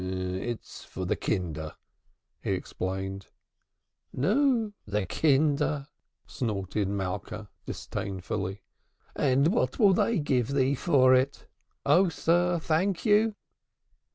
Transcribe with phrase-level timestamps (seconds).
[0.03, 1.75] "It's for the kinder,"
[2.41, 3.27] he explained.
[4.11, 5.89] "Nu, the kinder!"
[6.25, 8.63] snorted Malka disdainfully.
[9.15, 11.45] "And what will they give thee for it?
[11.85, 13.35] Verily, not a thank you.